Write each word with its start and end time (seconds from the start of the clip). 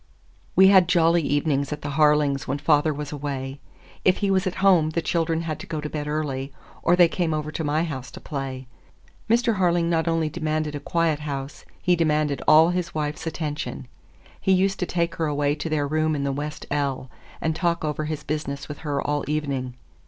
We 0.55 0.69
had 0.69 0.87
jolly 0.87 1.21
evenings 1.21 1.71
at 1.71 1.83
the 1.83 1.91
Harlings 1.91 2.47
when 2.47 2.57
the 2.57 2.63
father 2.63 2.91
was 2.91 3.11
away. 3.11 3.59
If 4.03 4.17
he 4.17 4.31
was 4.31 4.47
at 4.47 4.55
home, 4.65 4.89
the 4.89 4.99
children 5.03 5.41
had 5.41 5.59
to 5.59 5.67
go 5.67 5.79
to 5.79 5.91
bed 5.91 6.07
early, 6.07 6.51
or 6.81 6.95
they 6.95 7.07
came 7.07 7.35
over 7.35 7.51
to 7.51 7.63
my 7.63 7.83
house 7.83 8.09
to 8.13 8.19
play. 8.19 8.65
Mr. 9.29 9.57
Harling 9.57 9.91
not 9.91 10.07
only 10.07 10.27
demanded 10.27 10.73
a 10.73 10.79
quiet 10.79 11.19
house, 11.19 11.65
he 11.83 11.95
demanded 11.95 12.41
all 12.47 12.69
his 12.69 12.95
wife's 12.95 13.27
attention. 13.27 13.87
He 14.41 14.53
used 14.53 14.79
to 14.79 14.87
take 14.87 15.13
her 15.17 15.27
away 15.27 15.53
to 15.53 15.69
their 15.69 15.85
room 15.87 16.15
in 16.15 16.23
the 16.23 16.31
west 16.31 16.65
ell, 16.71 17.11
and 17.39 17.55
talk 17.55 17.85
over 17.85 18.05
his 18.05 18.23
business 18.23 18.67
with 18.67 18.79
her 18.79 18.99
all 18.99 19.23
evening. 19.27 19.75